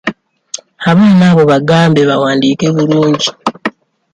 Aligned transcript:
Abaana 0.91 1.23
abo 1.31 1.43
bagambe 1.51 2.01
bawandiike 2.09 2.67
bulungi. 2.75 3.29